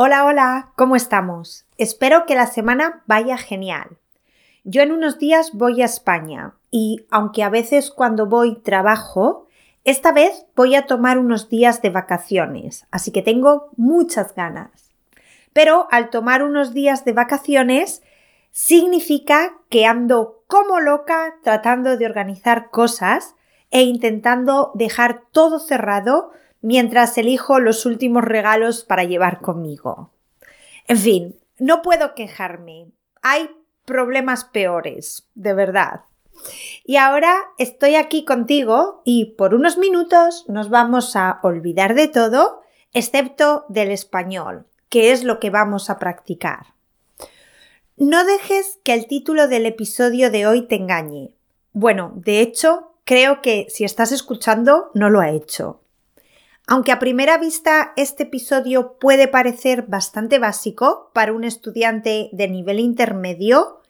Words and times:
Hola, 0.00 0.26
hola, 0.26 0.70
¿cómo 0.76 0.94
estamos? 0.94 1.66
Espero 1.76 2.24
que 2.24 2.36
la 2.36 2.46
semana 2.46 3.02
vaya 3.08 3.36
genial. 3.36 3.98
Yo 4.62 4.80
en 4.80 4.92
unos 4.92 5.18
días 5.18 5.50
voy 5.54 5.82
a 5.82 5.86
España 5.86 6.54
y 6.70 7.04
aunque 7.10 7.42
a 7.42 7.48
veces 7.48 7.90
cuando 7.90 8.26
voy 8.26 8.60
trabajo, 8.60 9.48
esta 9.82 10.12
vez 10.12 10.46
voy 10.54 10.76
a 10.76 10.86
tomar 10.86 11.18
unos 11.18 11.48
días 11.48 11.82
de 11.82 11.90
vacaciones, 11.90 12.86
así 12.92 13.10
que 13.10 13.22
tengo 13.22 13.70
muchas 13.76 14.36
ganas. 14.36 14.92
Pero 15.52 15.88
al 15.90 16.10
tomar 16.10 16.44
unos 16.44 16.72
días 16.72 17.04
de 17.04 17.14
vacaciones, 17.14 18.04
significa 18.52 19.56
que 19.68 19.84
ando 19.84 20.44
como 20.46 20.78
loca 20.78 21.34
tratando 21.42 21.96
de 21.96 22.06
organizar 22.06 22.70
cosas 22.70 23.34
e 23.72 23.82
intentando 23.82 24.70
dejar 24.76 25.22
todo 25.32 25.58
cerrado 25.58 26.30
mientras 26.60 27.16
elijo 27.18 27.60
los 27.60 27.86
últimos 27.86 28.24
regalos 28.24 28.84
para 28.84 29.04
llevar 29.04 29.40
conmigo. 29.40 30.10
En 30.86 30.98
fin, 30.98 31.36
no 31.58 31.82
puedo 31.82 32.14
quejarme. 32.14 32.86
Hay 33.22 33.50
problemas 33.84 34.44
peores, 34.44 35.28
de 35.34 35.54
verdad. 35.54 36.02
Y 36.84 36.96
ahora 36.96 37.34
estoy 37.58 37.96
aquí 37.96 38.24
contigo 38.24 39.02
y 39.04 39.34
por 39.36 39.54
unos 39.54 39.76
minutos 39.76 40.44
nos 40.48 40.70
vamos 40.70 41.16
a 41.16 41.40
olvidar 41.42 41.94
de 41.94 42.08
todo, 42.08 42.62
excepto 42.92 43.64
del 43.68 43.90
español, 43.90 44.66
que 44.88 45.12
es 45.12 45.24
lo 45.24 45.40
que 45.40 45.50
vamos 45.50 45.90
a 45.90 45.98
practicar. 45.98 46.74
No 47.96 48.24
dejes 48.24 48.78
que 48.84 48.94
el 48.94 49.08
título 49.08 49.48
del 49.48 49.66
episodio 49.66 50.30
de 50.30 50.46
hoy 50.46 50.62
te 50.62 50.76
engañe. 50.76 51.32
Bueno, 51.72 52.12
de 52.14 52.40
hecho, 52.40 52.92
creo 53.04 53.42
que 53.42 53.66
si 53.68 53.84
estás 53.84 54.12
escuchando 54.12 54.90
no 54.94 55.10
lo 55.10 55.20
ha 55.20 55.30
hecho. 55.30 55.80
Aunque 56.70 56.92
a 56.92 56.98
primera 56.98 57.38
vista 57.38 57.94
este 57.96 58.24
episodio 58.24 58.98
puede 58.98 59.26
parecer 59.26 59.86
bastante 59.88 60.38
básico 60.38 61.10
para 61.14 61.32
un 61.32 61.44
estudiante 61.44 62.28
de 62.32 62.46
nivel 62.46 62.78
intermedio, 62.78 63.80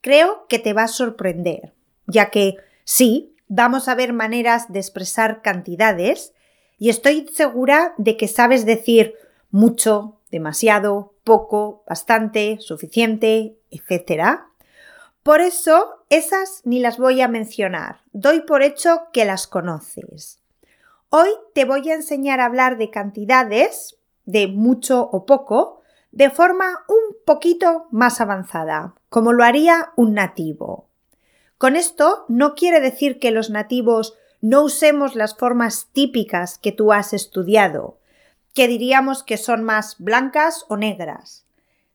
creo 0.00 0.46
que 0.48 0.60
te 0.60 0.72
va 0.72 0.84
a 0.84 0.88
sorprender, 0.88 1.74
ya 2.06 2.30
que 2.30 2.54
sí, 2.84 3.34
vamos 3.48 3.88
a 3.88 3.96
ver 3.96 4.12
maneras 4.12 4.72
de 4.72 4.78
expresar 4.78 5.42
cantidades 5.42 6.32
y 6.78 6.90
estoy 6.90 7.26
segura 7.34 7.92
de 7.98 8.16
que 8.16 8.28
sabes 8.28 8.64
decir 8.64 9.16
mucho, 9.50 10.20
demasiado, 10.30 11.14
poco, 11.24 11.82
bastante, 11.88 12.58
suficiente, 12.60 13.56
etc. 13.72 14.42
Por 15.24 15.40
eso, 15.40 16.04
esas 16.08 16.60
ni 16.62 16.78
las 16.78 16.98
voy 16.98 17.20
a 17.20 17.26
mencionar. 17.26 18.02
Doy 18.12 18.42
por 18.42 18.62
hecho 18.62 19.08
que 19.12 19.24
las 19.24 19.48
conoces. 19.48 20.38
Hoy 21.10 21.30
te 21.54 21.64
voy 21.64 21.88
a 21.88 21.94
enseñar 21.94 22.38
a 22.38 22.44
hablar 22.44 22.76
de 22.76 22.90
cantidades, 22.90 23.96
de 24.26 24.46
mucho 24.46 25.08
o 25.10 25.24
poco, 25.24 25.80
de 26.12 26.28
forma 26.28 26.84
un 26.86 27.16
poquito 27.24 27.86
más 27.90 28.20
avanzada, 28.20 28.94
como 29.08 29.32
lo 29.32 29.42
haría 29.42 29.92
un 29.96 30.12
nativo. 30.12 30.86
Con 31.56 31.76
esto 31.76 32.26
no 32.28 32.54
quiere 32.54 32.80
decir 32.80 33.18
que 33.18 33.30
los 33.30 33.48
nativos 33.48 34.18
no 34.42 34.62
usemos 34.62 35.14
las 35.14 35.34
formas 35.34 35.88
típicas 35.92 36.58
que 36.58 36.72
tú 36.72 36.92
has 36.92 37.14
estudiado, 37.14 37.96
que 38.52 38.68
diríamos 38.68 39.22
que 39.22 39.38
son 39.38 39.64
más 39.64 39.96
blancas 39.98 40.66
o 40.68 40.76
negras, 40.76 41.46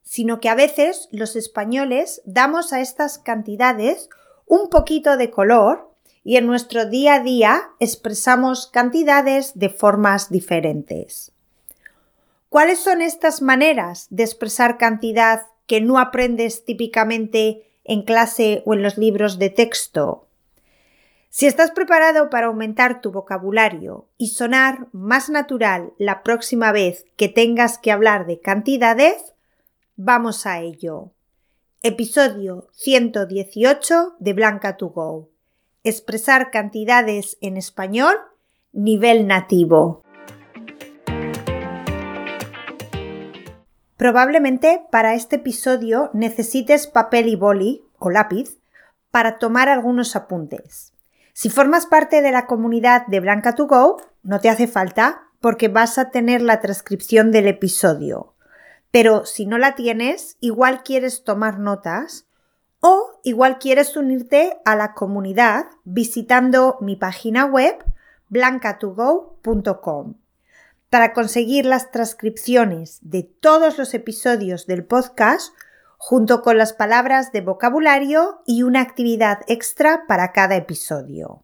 sino 0.01 0.39
que 0.39 0.49
a 0.49 0.55
veces 0.55 1.07
los 1.11 1.35
españoles 1.35 2.23
damos 2.25 2.73
a 2.73 2.81
estas 2.81 3.19
cantidades 3.19 4.09
un 4.47 4.69
poquito 4.69 5.17
de 5.17 5.29
color 5.29 5.92
y 6.23 6.37
en 6.37 6.47
nuestro 6.47 6.85
día 6.85 7.15
a 7.15 7.19
día 7.19 7.71
expresamos 7.79 8.67
cantidades 8.67 9.51
de 9.55 9.69
formas 9.69 10.29
diferentes. 10.29 11.31
¿Cuáles 12.49 12.79
son 12.79 13.01
estas 13.01 13.41
maneras 13.41 14.07
de 14.09 14.23
expresar 14.23 14.77
cantidad 14.77 15.47
que 15.67 15.81
no 15.81 15.99
aprendes 15.99 16.65
típicamente 16.65 17.67
en 17.83 18.03
clase 18.03 18.61
o 18.65 18.73
en 18.73 18.83
los 18.83 18.97
libros 18.97 19.39
de 19.39 19.49
texto? 19.49 20.27
Si 21.29 21.47
estás 21.47 21.71
preparado 21.71 22.29
para 22.29 22.45
aumentar 22.45 23.01
tu 23.01 23.11
vocabulario 23.11 24.07
y 24.17 24.27
sonar 24.27 24.87
más 24.91 25.29
natural 25.29 25.93
la 25.97 26.21
próxima 26.21 26.71
vez 26.71 27.05
que 27.17 27.27
tengas 27.27 27.79
que 27.79 27.91
hablar 27.91 28.27
de 28.27 28.39
cantidades, 28.39 29.33
vamos 29.95 30.45
a 30.45 30.61
ello. 30.61 31.11
Episodio 31.81 32.67
118 32.73 34.15
de 34.19 34.33
Blanca 34.33 34.77
to 34.77 34.89
Go 34.89 35.32
expresar 35.83 36.49
cantidades 36.51 37.37
en 37.41 37.57
español 37.57 38.15
nivel 38.71 39.27
nativo. 39.27 40.01
Probablemente 43.97 44.81
para 44.91 45.13
este 45.13 45.37
episodio 45.37 46.09
necesites 46.13 46.87
papel 46.87 47.27
y 47.27 47.35
boli 47.35 47.83
o 47.99 48.09
lápiz 48.09 48.57
para 49.11 49.37
tomar 49.37 49.69
algunos 49.69 50.15
apuntes. 50.15 50.93
Si 51.33 51.49
formas 51.49 51.85
parte 51.85 52.21
de 52.21 52.31
la 52.31 52.47
comunidad 52.47 53.05
de 53.07 53.19
Blanca 53.19 53.55
to 53.55 53.67
Go, 53.67 54.01
no 54.23 54.39
te 54.39 54.49
hace 54.49 54.67
falta 54.67 55.23
porque 55.39 55.67
vas 55.67 55.97
a 55.97 56.09
tener 56.09 56.41
la 56.41 56.61
transcripción 56.61 57.31
del 57.31 57.47
episodio. 57.47 58.33
Pero 58.91 59.25
si 59.25 59.45
no 59.45 59.57
la 59.57 59.75
tienes, 59.75 60.37
igual 60.39 60.83
quieres 60.83 61.23
tomar 61.23 61.59
notas, 61.59 62.27
o 62.85 63.17
igual 63.23 63.59
quieres 63.59 63.95
unirte 63.95 64.57
a 64.65 64.75
la 64.75 64.93
comunidad 64.93 65.67
visitando 65.85 66.77
mi 66.81 66.97
página 66.97 67.45
web 67.45 67.77
blancatogo.com. 68.27 70.15
Para 70.89 71.13
conseguir 71.13 71.65
las 71.65 71.91
transcripciones 71.91 72.99
de 73.01 73.23
todos 73.23 73.77
los 73.77 73.93
episodios 73.93 74.67
del 74.67 74.83
podcast, 74.83 75.53
junto 75.97 76.41
con 76.41 76.57
las 76.57 76.73
palabras 76.73 77.31
de 77.31 77.39
vocabulario 77.39 78.41
y 78.45 78.63
una 78.63 78.81
actividad 78.81 79.39
extra 79.47 80.03
para 80.05 80.33
cada 80.33 80.57
episodio. 80.57 81.41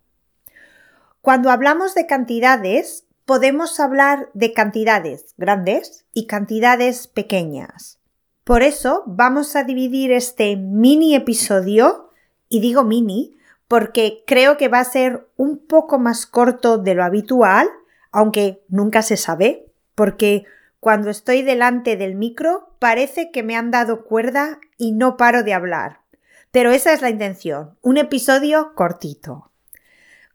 Cuando 1.21 1.51
hablamos 1.51 1.95
de 1.95 2.05
cantidades, 2.05 3.05
podemos 3.23 3.79
hablar 3.79 4.29
de 4.33 4.51
cantidades 4.51 5.35
grandes 5.37 6.05
y 6.13 6.27
cantidades 6.27 7.07
pequeñas. 7.07 7.98
Por 8.43 8.63
eso 8.63 9.03
vamos 9.05 9.55
a 9.55 9.63
dividir 9.63 10.11
este 10.11 10.55
mini 10.55 11.15
episodio, 11.15 12.09
y 12.49 12.59
digo 12.59 12.83
mini 12.83 13.35
porque 13.69 14.23
creo 14.25 14.57
que 14.57 14.67
va 14.67 14.79
a 14.79 14.83
ser 14.83 15.27
un 15.37 15.59
poco 15.59 15.99
más 15.99 16.25
corto 16.25 16.79
de 16.79 16.95
lo 16.95 17.03
habitual, 17.03 17.69
aunque 18.11 18.63
nunca 18.67 19.03
se 19.03 19.15
sabe, 19.15 19.67
porque 19.93 20.45
cuando 20.79 21.11
estoy 21.11 21.43
delante 21.43 21.95
del 21.95 22.15
micro 22.15 22.73
parece 22.79 23.29
que 23.29 23.43
me 23.43 23.55
han 23.55 23.69
dado 23.69 24.03
cuerda 24.05 24.59
y 24.77 24.93
no 24.93 25.17
paro 25.17 25.43
de 25.43 25.53
hablar. 25.53 25.99
Pero 26.51 26.71
esa 26.71 26.93
es 26.93 27.03
la 27.03 27.11
intención, 27.11 27.77
un 27.83 27.97
episodio 27.97 28.73
cortito. 28.73 29.51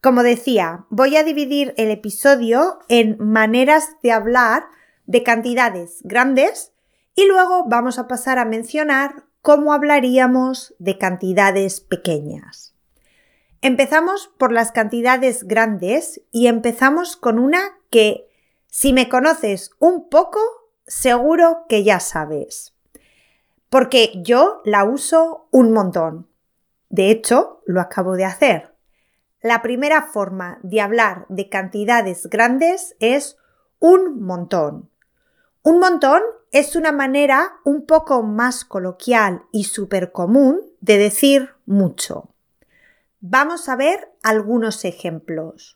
Como 0.00 0.22
decía, 0.22 0.84
voy 0.90 1.16
a 1.16 1.24
dividir 1.24 1.74
el 1.76 1.90
episodio 1.90 2.78
en 2.88 3.16
maneras 3.18 3.96
de 4.02 4.12
hablar 4.12 4.66
de 5.06 5.24
cantidades 5.24 5.98
grandes 6.04 6.73
y 7.14 7.26
luego 7.26 7.64
vamos 7.66 7.98
a 7.98 8.08
pasar 8.08 8.38
a 8.38 8.44
mencionar 8.44 9.24
cómo 9.42 9.72
hablaríamos 9.72 10.74
de 10.78 10.98
cantidades 10.98 11.80
pequeñas. 11.80 12.74
Empezamos 13.60 14.30
por 14.38 14.52
las 14.52 14.72
cantidades 14.72 15.44
grandes 15.44 16.20
y 16.30 16.48
empezamos 16.48 17.16
con 17.16 17.38
una 17.38 17.78
que, 17.90 18.28
si 18.66 18.92
me 18.92 19.08
conoces 19.08 19.70
un 19.78 20.08
poco, 20.08 20.40
seguro 20.86 21.64
que 21.68 21.84
ya 21.84 22.00
sabes. 22.00 22.74
Porque 23.70 24.12
yo 24.16 24.60
la 24.64 24.84
uso 24.84 25.48
un 25.50 25.72
montón. 25.72 26.28
De 26.90 27.10
hecho, 27.10 27.62
lo 27.64 27.80
acabo 27.80 28.16
de 28.16 28.24
hacer. 28.24 28.74
La 29.40 29.62
primera 29.62 30.02
forma 30.02 30.58
de 30.62 30.80
hablar 30.80 31.26
de 31.28 31.48
cantidades 31.48 32.26
grandes 32.28 32.96
es 32.98 33.36
un 33.78 34.22
montón. 34.22 34.90
Un 35.62 35.80
montón 35.80 36.22
es 36.54 36.76
una 36.76 36.92
manera 36.92 37.56
un 37.64 37.84
poco 37.84 38.22
más 38.22 38.64
coloquial 38.64 39.42
y 39.50 39.64
súper 39.64 40.12
común 40.12 40.60
de 40.80 40.98
decir 40.98 41.50
mucho. 41.66 42.32
Vamos 43.18 43.68
a 43.68 43.74
ver 43.74 44.12
algunos 44.22 44.84
ejemplos. 44.84 45.74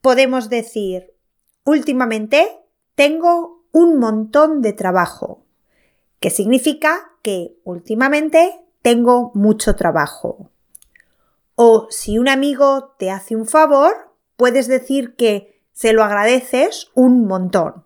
Podemos 0.00 0.48
decir, 0.48 1.12
últimamente 1.64 2.48
tengo 2.94 3.66
un 3.72 3.98
montón 3.98 4.62
de 4.62 4.72
trabajo, 4.72 5.44
que 6.18 6.30
significa 6.30 7.12
que 7.20 7.58
últimamente 7.62 8.58
tengo 8.80 9.32
mucho 9.34 9.76
trabajo. 9.76 10.50
O 11.56 11.88
si 11.90 12.16
un 12.16 12.30
amigo 12.30 12.94
te 12.98 13.10
hace 13.10 13.36
un 13.36 13.44
favor, 13.44 14.14
puedes 14.36 14.66
decir 14.66 15.14
que 15.14 15.60
se 15.74 15.92
lo 15.92 16.02
agradeces 16.02 16.90
un 16.94 17.26
montón 17.26 17.83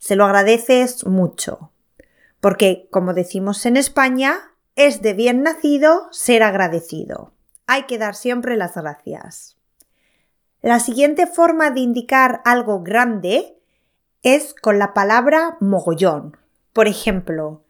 se 0.00 0.16
lo 0.16 0.24
agradeces 0.24 1.06
mucho. 1.06 1.70
Porque, 2.40 2.88
como 2.90 3.14
decimos 3.14 3.64
en 3.66 3.76
España, 3.76 4.54
es 4.74 5.02
de 5.02 5.12
bien 5.12 5.42
nacido 5.42 6.08
ser 6.10 6.42
agradecido. 6.42 7.32
Hay 7.66 7.84
que 7.84 7.98
dar 7.98 8.16
siempre 8.16 8.56
las 8.56 8.74
gracias. 8.74 9.56
La 10.62 10.80
siguiente 10.80 11.26
forma 11.26 11.70
de 11.70 11.80
indicar 11.80 12.40
algo 12.44 12.82
grande 12.82 13.56
es 14.22 14.54
con 14.54 14.78
la 14.78 14.94
palabra 14.94 15.56
mogollón. 15.60 16.36
Por 16.72 16.88
ejemplo, 16.88 17.62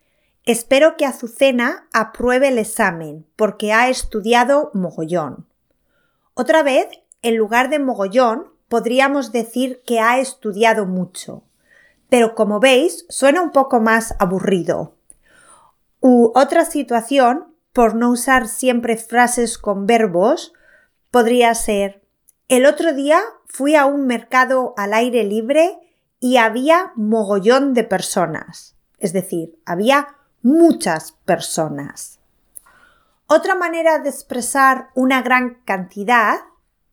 espero 0.45 0.97
que 0.97 1.07
Azucena 1.07 1.89
apruebe 1.93 2.49
el 2.49 2.59
examen 2.59 3.27
porque 3.37 3.73
ha 3.73 3.89
estudiado 3.89 4.71
mogollón. 4.73 5.47
Otra 6.35 6.63
vez, 6.63 6.87
en 7.23 7.37
lugar 7.37 7.71
de 7.71 7.81
mogollón, 7.81 8.51
podríamos 8.69 9.33
decir 9.33 9.83
que 9.85 10.01
ha 10.01 10.21
estudiado 10.21 10.87
mucho. 10.87 11.43
Pero 12.11 12.35
como 12.35 12.61
veis, 12.61 13.07
suena 13.09 13.41
un 13.41 13.53
poco 13.53 13.81
más 13.81 14.15
aburrido. 14.19 14.97
U 16.01 16.33
otra 16.35 16.65
situación, 16.65 17.55
por 17.73 17.95
no 17.95 18.11
usar 18.11 18.49
siempre 18.49 18.97
frases 18.97 19.57
con 19.57 19.87
verbos, 19.87 20.53
podría 21.11 21.55
ser 21.55 22.01
el 22.51 22.67
otro 22.67 22.93
día 22.93 23.21
fui 23.47 23.77
a 23.77 23.87
un 23.87 24.09
mercado 24.09 24.75
al 24.77 24.93
aire 24.93 25.23
libre 25.23 25.79
y 26.19 26.37
había 26.37 26.91
mogollón 26.97 27.75
de 27.75 27.85
personas. 27.85 28.75
Es 28.99 29.13
decir, 29.13 29.57
había 29.65 30.17
muchas 30.43 31.13
personas. 31.13 32.19
Otra 33.29 33.55
manera 33.55 34.01
de 34.01 34.09
expresar 34.09 34.89
una 34.97 35.23
gran 35.23 35.63
cantidad 35.65 36.41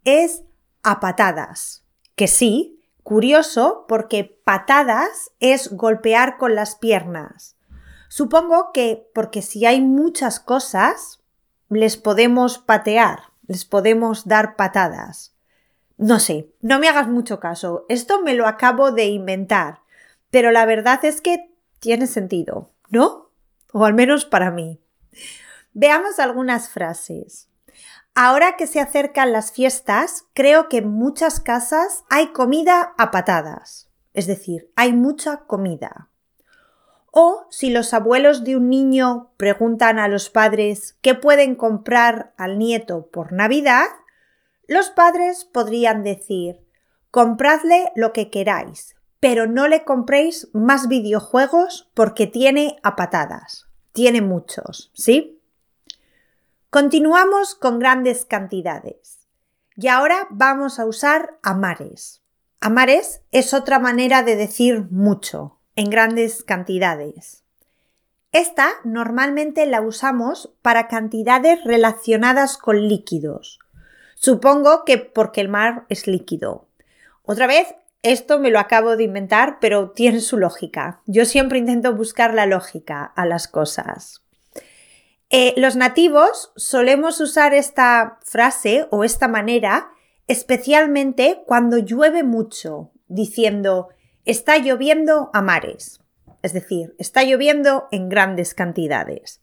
es 0.04 0.44
a 0.84 1.00
patadas. 1.00 1.84
Que 2.16 2.28
sí, 2.28 2.76
curioso 3.07 3.86
porque 3.88 4.38
patadas 4.44 5.31
es 5.39 5.71
golpear 5.71 6.36
con 6.38 6.56
las 6.56 6.75
piernas. 6.75 7.56
Supongo 8.09 8.74
que 8.74 9.09
porque 9.13 9.42
si 9.42 9.65
hay 9.65 9.80
muchas 9.80 10.42
cosas, 10.42 11.24
les 11.69 11.95
podemos 11.95 12.57
patear, 12.57 13.31
les 13.48 13.63
podemos 13.63 14.27
dar 14.27 14.57
patadas. 14.57 15.33
No 15.95 16.19
sé, 16.19 16.51
no 16.59 16.80
me 16.80 16.89
hagas 16.89 17.07
mucho 17.07 17.39
caso. 17.39 17.86
Esto 17.88 18.21
me 18.24 18.33
lo 18.33 18.45
acabo 18.45 18.92
de 18.92 19.06
inventar. 19.06 19.83
Pero 20.30 20.51
la 20.51 20.65
verdad 20.65 21.06
es 21.06 21.21
que 21.21 21.50
tiene 21.80 22.07
sentido, 22.07 22.74
¿no? 22.89 23.31
O 23.71 23.86
al 23.86 23.94
menos 23.94 24.25
para 24.25 24.51
mí. 24.51 24.81
Veamos 25.71 26.19
algunas 26.19 26.68
frases. 26.68 27.48
Ahora 28.19 28.56
que 28.58 28.66
se 28.66 28.80
acercan 28.80 29.31
las 29.31 29.52
fiestas, 29.52 30.25
creo 30.34 30.69
que 30.69 30.78
en 30.78 30.88
muchas 30.90 31.40
casas 31.40 32.04
hay 32.10 32.30
comida 32.30 32.96
a 32.98 33.12
patadas. 33.12 33.92
Es 34.16 34.25
decir, 34.25 34.72
hay 34.75 34.92
mucha 34.92 35.42
comida. 35.42 36.10
O 37.12 37.46
si 37.52 37.69
los 37.69 37.94
abuelos 37.94 38.44
de 38.44 38.58
un 38.58 38.69
niño 38.69 39.30
preguntan 39.38 40.00
a 40.00 40.08
los 40.08 40.31
padres 40.31 40.98
qué 41.04 41.14
pueden 41.14 41.54
comprar 41.54 42.34
al 42.38 42.58
nieto 42.58 43.06
por 43.06 43.34
Navidad, 43.34 43.86
los 44.68 44.90
padres 44.90 45.46
podrían 45.46 46.02
decir, 46.02 46.66
compradle 47.12 47.92
lo 47.96 48.13
que 48.13 48.31
queráis, 48.31 48.96
pero 49.20 49.46
no 49.46 49.68
le 49.68 49.84
compréis 49.84 50.50
más 50.54 50.88
videojuegos 50.88 51.92
porque 51.94 52.25
tiene 52.25 52.78
a 52.81 52.96
patadas. 52.96 53.68
Tiene 53.92 54.22
muchos, 54.22 54.90
¿sí? 54.96 55.37
Continuamos 56.79 57.56
con 57.56 57.79
grandes 57.79 58.24
cantidades. 58.24 59.25
Y 59.75 59.88
ahora 59.88 60.27
vamos 60.29 60.77
a 60.77 60.85
usar 60.85 61.39
amares. 61.41 62.21
Amares 62.62 63.24
es 63.31 63.56
otra 63.56 63.79
manera 63.79 64.21
de 64.21 64.35
decir 64.35 64.85
mucho, 64.91 65.57
en 65.75 65.89
grandes 65.89 66.44
cantidades. 66.44 67.44
Esta 68.31 68.69
normalmente 68.83 69.65
la 69.65 69.81
usamos 69.81 70.53
para 70.62 70.88
cantidades 70.88 71.63
relacionadas 71.63 72.59
con 72.59 72.88
líquidos, 72.88 73.57
Supongo 74.13 74.85
que 74.85 75.00
porque 75.00 75.41
el 75.41 75.50
mar 75.50 75.88
es 75.89 76.06
líquido. 76.06 76.68
Otra 77.24 77.47
vez, 77.47 77.74
esto 78.03 78.38
me 78.38 78.51
lo 78.51 78.59
acabo 78.59 78.97
de 78.97 79.06
inventar, 79.06 79.57
pero 79.59 79.89
tiene 79.89 80.19
su 80.19 80.38
lógica. 80.38 81.01
Yo 81.07 81.25
siempre 81.25 81.57
intento 81.57 81.95
buscar 81.95 82.35
la 82.35 82.45
lógica 82.45 83.03
a 83.03 83.25
las 83.25 83.47
cosas. 83.47 84.26
Eh, 85.29 85.53
los 85.57 85.75
nativos 85.75 86.51
solemos 86.56 87.19
usar 87.19 87.53
esta 87.53 88.19
frase 88.24 88.88
o 88.91 89.03
esta 89.03 89.27
manera 89.27 89.89
especialmente 90.27 91.44
cuando 91.45 91.77
llueve 91.77 92.24
mucho, 92.24 92.91
diciendo 93.07 93.89
está 94.25 94.57
lloviendo 94.57 95.29
a 95.33 95.41
mares. 95.41 96.01
Es 96.41 96.53
decir, 96.53 96.95
está 96.97 97.24
lloviendo 97.24 97.88
en 97.91 98.09
grandes 98.09 98.53
cantidades 98.53 99.41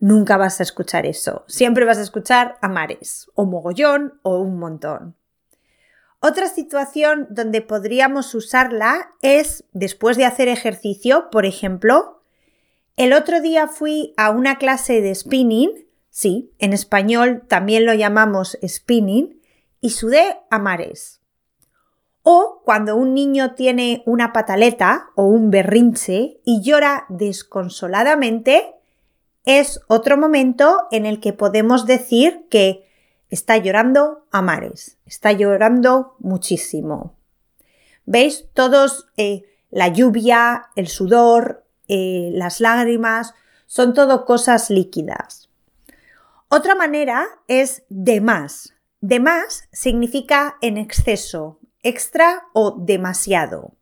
nunca 0.00 0.36
vas 0.36 0.58
a 0.58 0.64
escuchar 0.64 1.06
eso. 1.06 1.44
Siempre 1.46 1.84
vas 1.84 1.98
a 1.98 2.02
escuchar 2.02 2.58
a 2.60 2.68
mares, 2.68 3.30
o 3.34 3.44
mogollón, 3.44 4.18
o 4.22 4.38
un 4.38 4.58
montón. 4.58 5.14
Otra 6.18 6.48
situación 6.48 7.28
donde 7.30 7.62
podríamos 7.62 8.34
usarla 8.34 9.12
es 9.22 9.64
después 9.72 10.16
de 10.16 10.24
hacer 10.24 10.48
ejercicio, 10.48 11.30
por 11.30 11.46
ejemplo, 11.46 12.19
el 13.00 13.14
otro 13.14 13.40
día 13.40 13.66
fui 13.66 14.12
a 14.18 14.28
una 14.28 14.58
clase 14.58 15.00
de 15.00 15.14
spinning, 15.14 15.70
sí, 16.10 16.52
en 16.58 16.74
español 16.74 17.44
también 17.48 17.86
lo 17.86 17.94
llamamos 17.94 18.58
spinning, 18.62 19.40
y 19.80 19.88
sudé 19.88 20.36
a 20.50 20.58
mares. 20.58 21.22
O 22.22 22.60
cuando 22.62 22.96
un 22.96 23.14
niño 23.14 23.54
tiene 23.54 24.02
una 24.04 24.34
pataleta 24.34 25.12
o 25.14 25.24
un 25.24 25.50
berrinche 25.50 26.42
y 26.44 26.60
llora 26.60 27.06
desconsoladamente, 27.08 28.74
es 29.46 29.80
otro 29.88 30.18
momento 30.18 30.80
en 30.90 31.06
el 31.06 31.20
que 31.20 31.32
podemos 31.32 31.86
decir 31.86 32.48
que 32.50 32.86
está 33.30 33.56
llorando 33.56 34.26
a 34.30 34.42
mares, 34.42 34.98
está 35.06 35.32
llorando 35.32 36.16
muchísimo. 36.18 37.14
¿Veis? 38.04 38.44
Todos, 38.52 39.08
eh, 39.16 39.44
la 39.70 39.88
lluvia, 39.88 40.66
el 40.76 40.88
sudor, 40.88 41.64
eh, 41.92 42.30
las 42.32 42.60
lágrimas, 42.60 43.34
son 43.66 43.94
todo 43.94 44.24
cosas 44.24 44.70
líquidas. 44.70 45.50
Otra 46.48 46.76
manera 46.76 47.26
es 47.48 47.82
de 47.88 48.20
más. 48.20 48.74
De 49.00 49.18
más 49.18 49.64
significa 49.72 50.56
en 50.60 50.78
exceso, 50.78 51.58
extra 51.82 52.44
o 52.52 52.76
demasiado. 52.78 53.74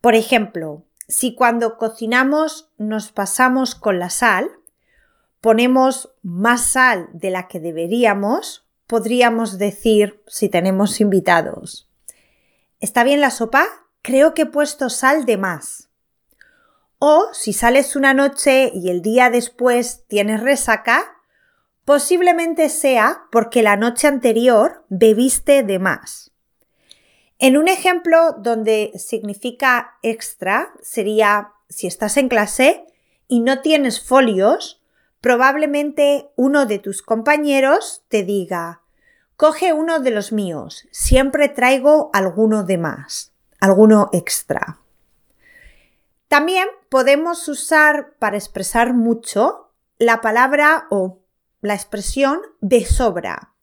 Por 0.00 0.16
ejemplo, 0.16 0.84
si 1.06 1.36
cuando 1.36 1.78
cocinamos 1.78 2.72
nos 2.76 3.12
pasamos 3.12 3.76
con 3.76 4.00
la 4.00 4.10
sal, 4.10 4.50
ponemos 5.40 6.10
más 6.22 6.72
sal 6.72 7.08
de 7.12 7.30
la 7.30 7.46
que 7.46 7.60
deberíamos, 7.60 8.66
podríamos 8.88 9.58
decir 9.58 10.24
si 10.26 10.48
tenemos 10.48 11.00
invitados. 11.00 11.88
¿Está 12.80 13.04
bien 13.04 13.20
la 13.20 13.30
sopa? 13.30 13.64
Creo 14.02 14.34
que 14.34 14.42
he 14.42 14.46
puesto 14.46 14.90
sal 14.90 15.24
de 15.24 15.36
más. 15.36 15.87
O 16.98 17.28
si 17.32 17.52
sales 17.52 17.94
una 17.94 18.12
noche 18.12 18.72
y 18.74 18.90
el 18.90 19.02
día 19.02 19.30
después 19.30 20.04
tienes 20.08 20.40
resaca, 20.40 21.16
posiblemente 21.84 22.68
sea 22.68 23.22
porque 23.30 23.62
la 23.62 23.76
noche 23.76 24.08
anterior 24.08 24.84
bebiste 24.88 25.62
de 25.62 25.78
más. 25.78 26.32
En 27.38 27.56
un 27.56 27.68
ejemplo 27.68 28.32
donde 28.38 28.90
significa 28.96 29.96
extra 30.02 30.72
sería 30.82 31.52
si 31.68 31.86
estás 31.86 32.16
en 32.16 32.28
clase 32.28 32.84
y 33.28 33.40
no 33.40 33.60
tienes 33.60 34.00
folios, 34.00 34.82
probablemente 35.20 36.30
uno 36.34 36.66
de 36.66 36.80
tus 36.80 37.02
compañeros 37.02 38.02
te 38.08 38.24
diga, 38.24 38.82
coge 39.36 39.72
uno 39.72 40.00
de 40.00 40.10
los 40.10 40.32
míos, 40.32 40.88
siempre 40.90 41.48
traigo 41.48 42.10
alguno 42.12 42.64
de 42.64 42.78
más, 42.78 43.32
alguno 43.60 44.10
extra. 44.12 44.80
También 46.28 46.68
podemos 46.90 47.48
usar 47.48 48.14
para 48.18 48.36
expresar 48.36 48.94
mucho 48.94 49.72
la 49.98 50.20
palabra 50.20 50.86
o 50.90 51.22
la 51.60 51.74
expresión 51.74 52.40
de 52.60 52.84
sobra, 52.84 53.54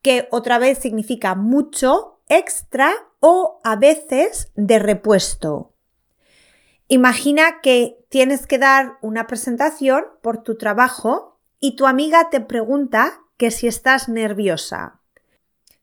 que 0.00 0.28
otra 0.30 0.58
vez 0.58 0.78
significa 0.78 1.34
mucho, 1.34 2.20
extra 2.28 2.92
o 3.20 3.60
a 3.64 3.76
veces 3.76 4.50
de 4.54 4.78
repuesto. 4.78 5.74
Imagina 6.88 7.60
que 7.60 7.98
tienes 8.08 8.46
que 8.46 8.58
dar 8.58 8.98
una 9.02 9.26
presentación 9.26 10.04
por 10.22 10.42
tu 10.42 10.56
trabajo 10.56 11.40
y 11.58 11.76
tu 11.76 11.86
amiga 11.86 12.30
te 12.30 12.40
pregunta 12.40 13.20
que 13.36 13.50
si 13.50 13.66
estás 13.66 14.08
nerviosa. 14.08 15.00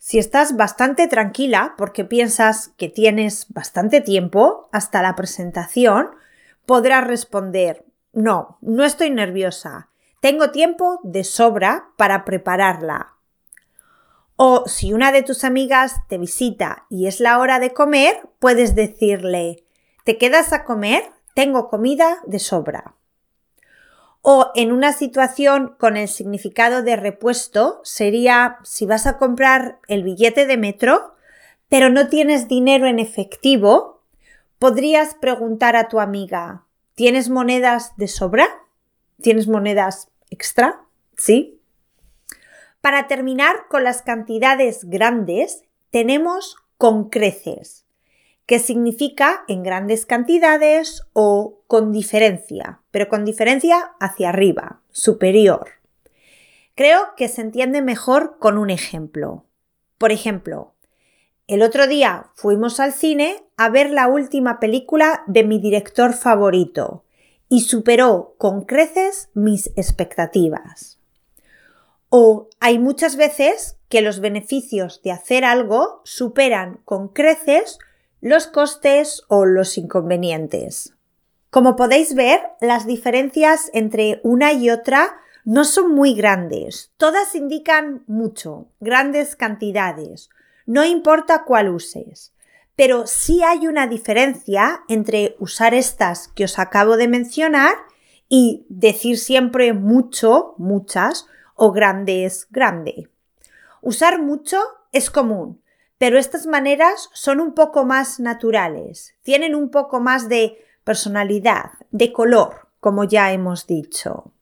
Si 0.04 0.18
estás 0.18 0.58
bastante 0.58 1.08
tranquila 1.08 1.76
porque 1.78 2.04
piensas 2.04 2.70
que 2.76 2.90
tienes 2.90 3.46
bastante 3.50 4.02
tiempo 4.02 4.68
hasta 4.72 5.04
la 5.04 5.16
presentación, 5.16 6.10
podrás 6.66 7.06
responder 7.06 7.86
no, 8.12 8.58
no 8.62 8.84
estoy 8.84 9.12
nerviosa. 9.12 9.90
Tengo 10.20 10.50
tiempo 10.50 11.00
de 11.04 11.24
sobra 11.24 11.92
para 11.98 12.26
prepararla. 12.26 13.14
O 14.38 14.64
si 14.66 14.92
una 14.92 15.12
de 15.12 15.22
tus 15.22 15.44
amigas 15.44 15.94
te 16.08 16.18
visita 16.18 16.88
y 16.90 17.06
es 17.06 17.20
la 17.20 17.38
hora 17.38 17.60
de 17.60 17.72
comer, 17.72 18.28
puedes 18.40 18.74
decirle 18.74 19.64
¿Te 20.04 20.18
quedas 20.18 20.52
a 20.52 20.64
comer? 20.64 21.04
Tengo 21.36 21.70
comida 21.70 22.18
de 22.26 22.40
sobra. 22.40 22.96
O 24.22 24.52
en 24.56 24.72
una 24.72 24.94
situación 24.94 25.76
con 25.78 25.98
el 25.98 26.08
significado 26.08 26.84
de 26.84 26.96
repuesto 26.96 27.82
sería 27.84 28.58
si 28.64 28.86
vas 28.86 29.08
a 29.08 29.18
comprar 29.18 29.80
el 29.88 30.04
billete 30.04 30.46
de 30.46 30.58
metro, 30.58 31.16
pero 31.70 31.90
no 31.90 32.08
tienes 32.10 32.48
dinero 32.48 32.88
en 32.88 33.00
efectivo, 33.00 34.04
podrías 34.60 35.16
preguntar 35.16 35.76
a 35.76 35.88
tu 35.88 36.00
amiga, 36.00 36.66
¿Tienes 37.02 37.30
monedas 37.30 37.96
de 37.98 38.08
sobra? 38.08 38.48
¿Tienes 39.22 39.48
monedas 39.48 40.10
extra? 40.30 40.82
¿Sí? 41.18 41.60
Para 42.82 43.08
terminar 43.08 43.68
con 43.70 43.84
las 43.84 44.02
cantidades 44.02 44.84
grandes, 44.84 45.64
tenemos 45.90 46.58
con 46.78 47.10
creces, 47.10 47.86
que 48.52 48.60
significa 48.60 49.46
en 49.48 49.64
grandes 49.64 50.06
cantidades 50.06 51.04
o 51.14 51.62
con 51.68 51.94
diferencia, 51.94 52.82
pero 52.92 53.08
con 53.08 53.24
diferencia 53.24 53.94
hacia 54.02 54.28
arriba, 54.28 54.82
superior. 54.92 55.70
Creo 56.76 57.16
que 57.16 57.30
se 57.30 57.40
entiende 57.40 57.82
mejor 57.82 58.40
con 58.40 58.58
un 58.58 58.70
ejemplo. 58.70 59.46
Por 59.98 60.12
ejemplo, 60.12 60.74
el 61.48 61.62
otro 61.62 61.88
día 61.88 62.32
fuimos 62.36 62.82
al 62.82 62.92
cine 62.92 63.42
a 63.56 63.70
ver 63.70 63.90
la 63.90 64.10
última 64.10 64.60
película 64.60 65.24
de 65.28 65.46
mi 65.46 65.58
director 65.58 66.12
favorito 66.12 67.06
y 67.48 67.62
superó 67.62 68.36
con 68.38 68.66
creces 68.66 69.30
mis 69.34 69.68
expectativas. 69.78 71.00
O 72.10 72.50
hay 72.60 72.80
muchas 72.80 73.16
veces 73.16 73.78
que 73.88 74.02
los 74.02 74.20
beneficios 74.20 75.02
de 75.04 75.14
hacer 75.14 75.46
algo 75.46 76.02
superan 76.04 76.82
con 76.84 77.08
creces 77.08 77.80
los 78.22 78.48
costes 78.48 79.24
o 79.28 79.46
los 79.46 79.78
inconvenientes. 79.78 80.94
Como 81.50 81.76
podéis 81.76 82.16
ver, 82.16 82.40
las 82.62 82.86
diferencias 82.86 83.70
entre 83.74 84.22
una 84.24 84.54
y 84.54 84.70
otra 84.70 85.18
no 85.44 85.66
son 85.66 85.94
muy 85.94 86.14
grandes. 86.14 86.92
Todas 86.98 87.36
indican 87.36 88.04
mucho, 88.08 88.68
grandes 88.80 89.36
cantidades. 89.36 90.30
No 90.66 90.86
importa 90.86 91.44
cuál 91.44 91.70
uses. 91.70 92.34
Pero 92.76 93.06
sí 93.06 93.44
hay 93.44 93.68
una 93.68 93.88
diferencia 93.88 94.82
entre 94.88 95.36
usar 95.40 95.74
estas 95.74 96.30
que 96.30 96.46
os 96.46 96.58
acabo 96.58 96.96
de 96.96 97.08
mencionar 97.08 97.76
y 98.30 98.66
decir 98.70 99.18
siempre 99.18 99.74
mucho, 99.74 100.56
muchas 100.58 101.28
o 101.56 101.72
grandes, 101.72 102.48
grande. 102.50 103.10
Usar 103.82 104.22
mucho 104.22 104.58
es 104.94 105.10
común, 105.10 105.61
pero 106.02 106.18
estas 106.18 106.48
maneras 106.48 107.12
son 107.14 107.40
un 107.40 107.54
poco 107.54 107.86
más 107.86 108.20
naturales, 108.20 109.14
tienen 109.22 109.54
un 109.54 109.70
poco 109.70 110.00
más 110.00 110.30
de 110.30 110.58
personalidad, 110.84 111.74
de 111.92 112.12
color, 112.12 112.70
como 112.80 113.04
ya 113.04 113.32
hemos 113.34 113.68
dicho. 113.68 114.34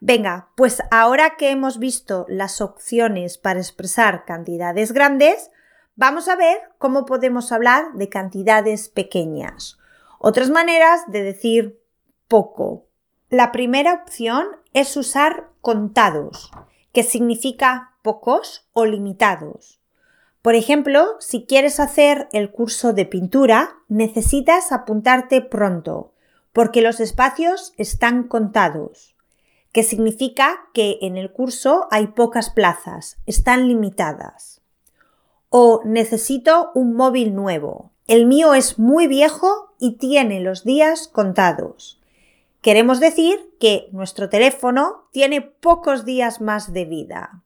Venga, 0.00 0.48
pues 0.56 0.82
ahora 0.90 1.36
que 1.36 1.50
hemos 1.50 1.78
visto 1.78 2.24
las 2.26 2.62
opciones 2.62 3.36
para 3.36 3.60
expresar 3.60 4.24
cantidades 4.24 4.92
grandes, 4.92 5.50
vamos 5.94 6.26
a 6.28 6.36
ver 6.36 6.56
cómo 6.78 7.04
podemos 7.04 7.52
hablar 7.52 7.92
de 7.92 8.08
cantidades 8.08 8.88
pequeñas. 8.88 9.78
Otras 10.18 10.48
maneras 10.48 11.02
de 11.06 11.22
decir 11.22 11.82
poco. 12.28 12.86
La 13.28 13.52
primera 13.52 13.92
opción 13.92 14.46
es 14.72 14.96
usar 14.96 15.50
contados, 15.60 16.50
que 16.94 17.02
significa 17.02 17.92
pocos 18.00 18.70
o 18.72 18.86
limitados. 18.86 19.81
Por 20.42 20.54
ejemplo, 20.54 21.16
si 21.20 21.46
quieres 21.46 21.80
hacer 21.80 22.28
el 22.32 22.50
curso 22.50 22.92
de 22.92 23.06
pintura, 23.06 23.76
necesitas 23.88 24.72
apuntarte 24.72 25.40
pronto, 25.40 26.12
porque 26.52 26.82
los 26.82 27.00
espacios 27.00 27.72
están 27.78 28.24
contados 28.24 29.12
que 29.72 29.82
significa 29.82 30.68
que 30.74 30.98
en 31.00 31.16
el 31.16 31.32
curso 31.32 31.88
hay 31.90 32.08
pocas 32.08 32.50
plazas, 32.50 33.16
están 33.26 33.68
limitadas. 33.68 34.60
O 35.48 35.80
necesito 35.84 36.70
un 36.74 36.94
móvil 36.94 37.34
nuevo. 37.34 37.90
El 38.06 38.26
mío 38.26 38.54
es 38.54 38.78
muy 38.78 39.06
viejo 39.06 39.74
y 39.78 39.92
tiene 39.96 40.40
los 40.40 40.64
días 40.64 41.08
contados. 41.08 42.00
Queremos 42.60 43.00
decir 43.00 43.54
que 43.58 43.88
nuestro 43.92 44.28
teléfono 44.28 45.08
tiene 45.10 45.40
pocos 45.40 46.04
días 46.04 46.40
más 46.40 46.72
de 46.72 46.84
vida. 46.84 47.42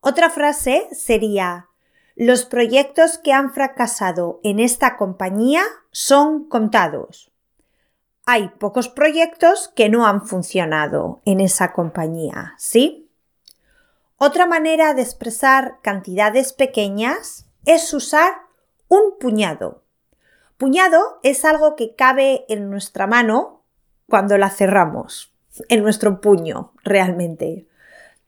Otra 0.00 0.30
frase 0.30 0.88
sería 0.92 1.68
los 2.26 2.44
proyectos 2.44 3.18
que 3.18 3.32
han 3.32 3.52
fracasado 3.52 4.40
en 4.42 4.60
esta 4.60 4.96
compañía 4.96 5.62
son 5.90 6.48
contados 6.48 7.30
hay 8.32 8.48
pocos 8.60 8.88
proyectos 8.88 9.72
que 9.74 9.88
no 9.88 10.06
han 10.06 10.24
funcionado 10.24 11.20
en 11.24 11.40
esa 11.40 11.72
compañía, 11.72 12.54
¿sí? 12.58 13.10
Otra 14.18 14.46
manera 14.46 14.94
de 14.94 15.02
expresar 15.02 15.78
cantidades 15.82 16.52
pequeñas 16.52 17.46
es 17.64 17.92
usar 17.92 18.32
un 18.86 19.18
puñado. 19.18 19.82
Puñado 20.58 21.18
es 21.24 21.44
algo 21.44 21.74
que 21.74 21.96
cabe 21.96 22.44
en 22.48 22.70
nuestra 22.70 23.08
mano 23.08 23.64
cuando 24.08 24.38
la 24.38 24.50
cerramos, 24.50 25.34
en 25.68 25.82
nuestro 25.82 26.20
puño, 26.20 26.72
realmente. 26.84 27.66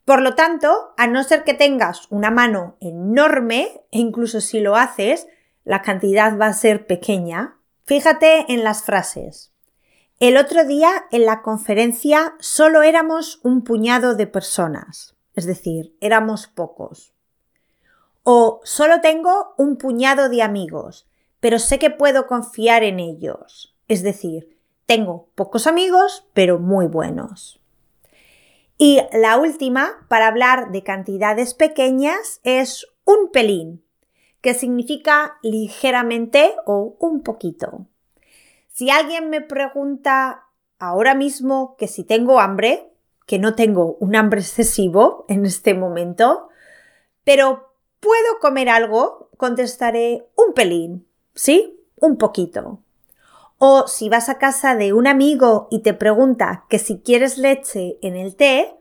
Por 0.04 0.20
lo 0.20 0.34
tanto, 0.34 0.94
a 0.96 1.06
no 1.06 1.22
ser 1.22 1.44
que 1.44 1.54
tengas 1.54 2.06
una 2.10 2.30
mano 2.30 2.76
enorme, 2.80 3.82
e 3.90 3.98
incluso 3.98 4.40
si 4.40 4.60
lo 4.60 4.76
haces, 4.76 5.28
la 5.64 5.82
cantidad 5.82 6.36
va 6.38 6.46
a 6.46 6.54
ser 6.54 6.86
pequeña, 6.86 7.56
fíjate 7.84 8.52
en 8.52 8.64
las 8.64 8.82
frases. 8.82 9.52
El 10.18 10.36
otro 10.36 10.64
día 10.64 10.90
en 11.10 11.24
la 11.24 11.42
conferencia 11.42 12.34
solo 12.40 12.82
éramos 12.82 13.40
un 13.42 13.62
puñado 13.62 14.14
de 14.14 14.26
personas, 14.26 15.16
es 15.34 15.46
decir, 15.46 15.96
éramos 16.00 16.46
pocos. 16.48 17.12
O 18.24 18.60
solo 18.64 19.00
tengo 19.00 19.54
un 19.56 19.76
puñado 19.76 20.28
de 20.28 20.42
amigos, 20.42 21.08
pero 21.40 21.58
sé 21.58 21.78
que 21.78 21.90
puedo 21.90 22.26
confiar 22.26 22.84
en 22.84 23.00
ellos, 23.00 23.76
es 23.88 24.02
decir, 24.02 24.58
tengo 24.86 25.28
pocos 25.34 25.66
amigos, 25.66 26.28
pero 26.34 26.58
muy 26.58 26.86
buenos. 26.86 27.61
Y 28.78 29.00
la 29.12 29.36
última, 29.38 30.06
para 30.08 30.26
hablar 30.26 30.72
de 30.72 30.82
cantidades 30.82 31.54
pequeñas, 31.54 32.40
es 32.42 32.86
un 33.04 33.30
pelín, 33.30 33.84
que 34.40 34.54
significa 34.54 35.38
ligeramente 35.42 36.54
o 36.66 36.96
un 36.98 37.22
poquito. 37.22 37.86
Si 38.68 38.90
alguien 38.90 39.30
me 39.30 39.40
pregunta 39.40 40.46
ahora 40.78 41.14
mismo 41.14 41.76
que 41.76 41.86
si 41.86 42.04
tengo 42.04 42.40
hambre, 42.40 42.92
que 43.26 43.38
no 43.38 43.54
tengo 43.54 43.96
un 44.00 44.16
hambre 44.16 44.40
excesivo 44.40 45.24
en 45.28 45.46
este 45.46 45.74
momento, 45.74 46.48
pero 47.24 47.74
puedo 48.00 48.38
comer 48.40 48.68
algo, 48.68 49.30
contestaré 49.36 50.26
un 50.34 50.54
pelín, 50.54 51.06
¿sí? 51.34 51.78
Un 52.00 52.16
poquito. 52.16 52.80
O 53.64 53.86
si 53.86 54.08
vas 54.08 54.28
a 54.28 54.38
casa 54.38 54.74
de 54.74 54.92
un 54.92 55.06
amigo 55.06 55.68
y 55.70 55.82
te 55.82 55.94
pregunta 55.94 56.64
que 56.68 56.80
si 56.80 56.98
quieres 56.98 57.38
leche 57.38 57.96
en 58.02 58.16
el 58.16 58.34
té, 58.34 58.76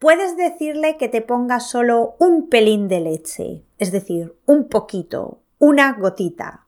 puedes 0.00 0.36
decirle 0.36 0.96
que 0.96 1.08
te 1.08 1.22
ponga 1.22 1.60
solo 1.60 2.16
un 2.18 2.48
pelín 2.48 2.88
de 2.88 2.98
leche, 2.98 3.64
es 3.78 3.92
decir, 3.92 4.36
un 4.44 4.68
poquito, 4.68 5.38
una 5.60 5.92
gotita. 5.92 6.66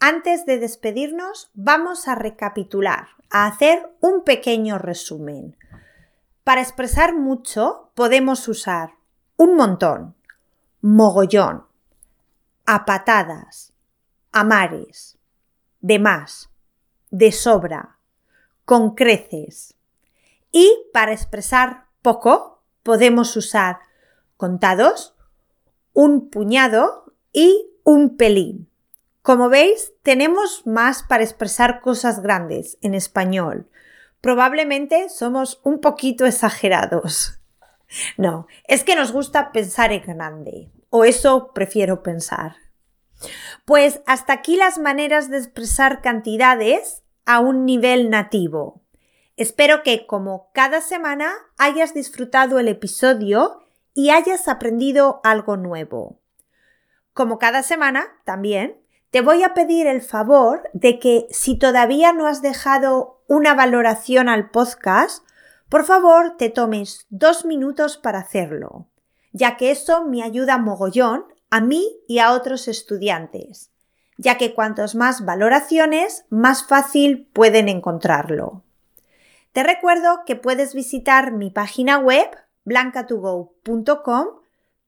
Antes 0.00 0.46
de 0.46 0.58
despedirnos, 0.58 1.52
vamos 1.54 2.08
a 2.08 2.16
recapitular, 2.16 3.06
a 3.30 3.46
hacer 3.46 3.94
un 4.00 4.24
pequeño 4.24 4.78
resumen. 4.78 5.56
Para 6.42 6.60
expresar 6.60 7.14
mucho 7.14 7.92
podemos 7.94 8.48
usar 8.48 8.94
un 9.36 9.54
montón, 9.54 10.16
mogollón, 10.80 11.66
a 12.66 12.84
patadas, 12.84 13.72
a 14.32 14.42
mares, 14.42 15.17
de 15.80 15.98
más, 15.98 16.50
de 17.10 17.32
sobra, 17.32 17.98
con 18.64 18.94
creces. 18.94 19.74
Y 20.52 20.72
para 20.92 21.12
expresar 21.12 21.86
poco 22.02 22.62
podemos 22.82 23.36
usar 23.36 23.78
contados, 24.36 25.14
un 25.92 26.30
puñado 26.30 27.12
y 27.32 27.66
un 27.84 28.16
pelín. 28.16 28.68
Como 29.22 29.48
veis, 29.48 29.92
tenemos 30.02 30.66
más 30.66 31.02
para 31.02 31.22
expresar 31.22 31.80
cosas 31.80 32.22
grandes 32.22 32.78
en 32.80 32.94
español. 32.94 33.68
Probablemente 34.20 35.08
somos 35.10 35.60
un 35.64 35.80
poquito 35.80 36.26
exagerados. 36.26 37.34
No, 38.18 38.46
es 38.64 38.84
que 38.84 38.94
nos 38.94 39.12
gusta 39.12 39.50
pensar 39.50 39.92
en 39.92 40.02
grande, 40.02 40.68
o 40.90 41.06
eso 41.06 41.54
prefiero 41.54 42.02
pensar. 42.02 42.56
Pues 43.68 44.00
hasta 44.06 44.32
aquí 44.32 44.56
las 44.56 44.78
maneras 44.78 45.28
de 45.28 45.36
expresar 45.36 46.00
cantidades 46.00 47.02
a 47.26 47.40
un 47.40 47.66
nivel 47.66 48.08
nativo. 48.08 48.80
Espero 49.36 49.82
que, 49.82 50.06
como 50.06 50.48
cada 50.54 50.80
semana, 50.80 51.34
hayas 51.58 51.92
disfrutado 51.92 52.58
el 52.58 52.68
episodio 52.68 53.60
y 53.92 54.08
hayas 54.08 54.48
aprendido 54.48 55.20
algo 55.22 55.58
nuevo. 55.58 56.18
Como 57.12 57.38
cada 57.38 57.62
semana, 57.62 58.06
también, 58.24 58.80
te 59.10 59.20
voy 59.20 59.42
a 59.42 59.52
pedir 59.52 59.86
el 59.86 60.00
favor 60.00 60.62
de 60.72 60.98
que 60.98 61.26
si 61.28 61.58
todavía 61.58 62.14
no 62.14 62.26
has 62.26 62.40
dejado 62.40 63.22
una 63.26 63.52
valoración 63.52 64.30
al 64.30 64.48
podcast, 64.48 65.28
por 65.68 65.84
favor 65.84 66.38
te 66.38 66.48
tomes 66.48 67.06
dos 67.10 67.44
minutos 67.44 67.98
para 67.98 68.20
hacerlo, 68.20 68.88
ya 69.32 69.58
que 69.58 69.70
eso 69.70 70.06
me 70.06 70.22
ayuda 70.22 70.56
mogollón 70.56 71.26
a 71.50 71.60
mí 71.60 71.86
y 72.06 72.18
a 72.18 72.32
otros 72.32 72.68
estudiantes. 72.68 73.70
ya 74.20 74.36
que 74.36 74.52
cuantos 74.52 74.96
más 74.96 75.24
valoraciones, 75.24 76.24
más 76.28 76.66
fácil 76.66 77.28
pueden 77.32 77.68
encontrarlo. 77.68 78.64
Te 79.52 79.62
recuerdo 79.62 80.22
que 80.26 80.34
puedes 80.34 80.74
visitar 80.74 81.30
mi 81.30 81.50
página 81.50 81.98
web 81.98 82.28
blancatogo.com 82.64 84.26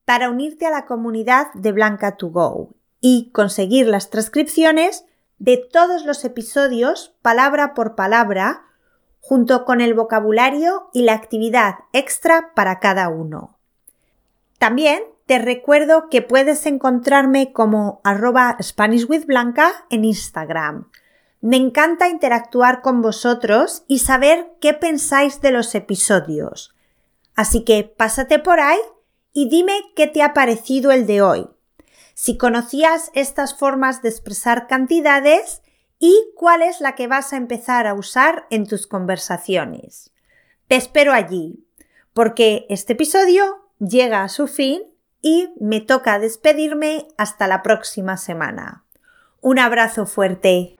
para 0.03 0.29
unirte 0.29 0.65
a 0.65 0.69
la 0.69 0.85
comunidad 0.85 1.47
de 1.53 1.73
Blanca2Go 1.73 2.73
y 2.99 3.31
conseguir 3.31 3.87
las 3.87 4.09
transcripciones 4.09 5.05
de 5.39 5.57
todos 5.57 6.05
los 6.05 6.23
episodios 6.25 7.15
palabra 7.21 7.73
por 7.73 7.95
palabra 7.95 8.65
junto 9.19 9.65
con 9.65 9.81
el 9.81 9.93
vocabulario 9.93 10.89
y 10.93 11.03
la 11.03 11.13
actividad 11.13 11.75
extra 11.93 12.51
para 12.53 12.79
cada 12.79 13.09
uno. 13.09 13.57
También 14.59 15.01
te 15.25 15.39
recuerdo 15.39 16.09
que 16.09 16.21
puedes 16.21 16.65
encontrarme 16.65 17.53
como 17.53 18.01
arroba 18.03 18.57
SpanishWithBlanca 18.61 19.71
en 19.89 20.05
Instagram. 20.05 20.89
Me 21.41 21.57
encanta 21.57 22.07
interactuar 22.07 22.81
con 22.81 23.01
vosotros 23.01 23.83
y 23.87 23.99
saber 23.99 24.51
qué 24.61 24.73
pensáis 24.73 25.41
de 25.41 25.51
los 25.51 25.73
episodios. 25.73 26.75
Así 27.35 27.63
que 27.63 27.83
pásate 27.83 28.39
por 28.39 28.59
ahí 28.59 28.79
y 29.33 29.49
dime 29.49 29.73
qué 29.95 30.07
te 30.07 30.21
ha 30.21 30.33
parecido 30.33 30.91
el 30.91 31.07
de 31.07 31.21
hoy. 31.21 31.47
Si 32.13 32.37
conocías 32.37 33.09
estas 33.15 33.57
formas 33.57 34.01
de 34.01 34.09
expresar 34.09 34.67
cantidades 34.67 35.61
y 35.97 36.15
cuál 36.35 36.61
es 36.61 36.81
la 36.81 36.95
que 36.95 37.07
vas 37.07 37.31
a 37.31 37.37
empezar 37.37 37.87
a 37.87 37.93
usar 37.93 38.45
en 38.49 38.67
tus 38.67 38.85
conversaciones. 38.85 40.11
Te 40.67 40.75
espero 40.75 41.13
allí, 41.13 41.65
porque 42.13 42.65
este 42.69 42.93
episodio 42.93 43.69
llega 43.79 44.23
a 44.23 44.29
su 44.29 44.47
fin 44.47 44.81
y 45.21 45.53
me 45.59 45.81
toca 45.81 46.19
despedirme 46.19 47.07
hasta 47.17 47.47
la 47.47 47.63
próxima 47.63 48.17
semana. 48.17 48.83
Un 49.41 49.59
abrazo 49.59 50.05
fuerte. 50.05 50.75